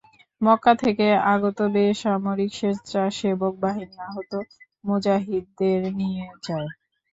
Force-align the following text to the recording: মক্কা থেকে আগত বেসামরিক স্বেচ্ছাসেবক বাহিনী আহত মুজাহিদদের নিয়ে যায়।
মক্কা 0.41 0.73
থেকে 0.83 1.05
আগত 1.33 1.59
বেসামরিক 1.73 2.51
স্বেচ্ছাসেবক 2.53 3.53
বাহিনী 3.63 3.95
আহত 4.07 4.31
মুজাহিদদের 4.83 5.81
নিয়ে 5.99 6.25
যায়। 6.45 6.69